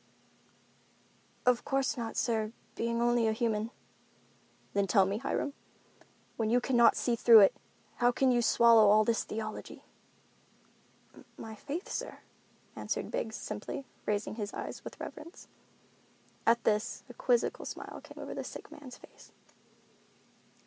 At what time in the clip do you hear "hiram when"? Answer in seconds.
5.19-6.49